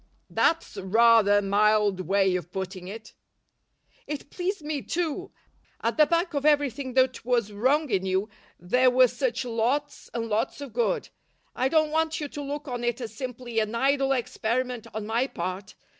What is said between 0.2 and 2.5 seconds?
"That's rather a mild way